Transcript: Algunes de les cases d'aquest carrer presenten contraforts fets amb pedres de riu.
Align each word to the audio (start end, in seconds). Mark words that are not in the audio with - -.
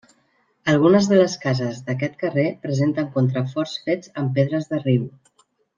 Algunes 0.71 1.09
de 1.11 1.19
les 1.19 1.35
cases 1.43 1.83
d'aquest 1.91 2.17
carrer 2.23 2.47
presenten 2.65 3.13
contraforts 3.19 3.79
fets 3.87 4.13
amb 4.23 4.37
pedres 4.41 4.71
de 4.73 4.85
riu. 4.87 5.05